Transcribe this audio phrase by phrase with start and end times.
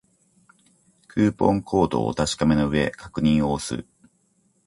[1.07, 3.85] クーポンコードをお確かめの上、確認を押す